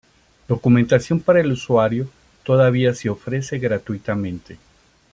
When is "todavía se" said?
2.43-3.07